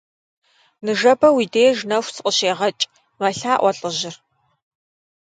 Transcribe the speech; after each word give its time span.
Ныжэбэ 0.83 1.27
уи 1.35 1.45
деж 1.53 1.77
нэху 1.89 2.11
сыкъыщегъэкӀ,- 2.15 2.83
мэлъаӀуэ 3.19 3.71
лӀыжьыр. 3.77 4.15